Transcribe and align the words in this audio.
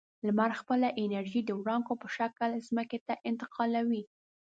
لمر 0.25 0.51
خپله 0.59 0.87
انرژي 1.03 1.41
د 1.45 1.49
وړانګو 1.59 1.93
په 2.01 2.07
شکل 2.17 2.49
ځمکې 2.67 2.99
ته 3.07 3.13
انتقالوي. 3.29 4.03